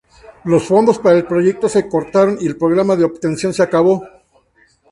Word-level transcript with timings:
Los 0.45 0.63
fondos 0.63 0.97
para 0.97 1.15
el 1.15 1.25
proyecto 1.27 1.69
se 1.69 1.87
cortaron 1.87 2.35
y 2.41 2.47
el 2.47 2.57
programa 2.57 2.95
de 2.95 3.03
obtención 3.03 3.53
se 3.53 3.61
acabó. 3.61 4.03